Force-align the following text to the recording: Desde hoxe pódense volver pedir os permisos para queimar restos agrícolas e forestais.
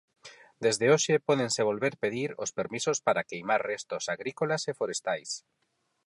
Desde 0.65 0.85
hoxe 0.93 1.13
pódense 1.27 1.67
volver 1.69 1.93
pedir 2.03 2.29
os 2.43 2.53
permisos 2.57 2.97
para 3.05 3.27
queimar 3.29 3.61
restos 3.71 4.03
agrícolas 4.15 4.61
e 4.71 4.71
forestais. 4.79 5.31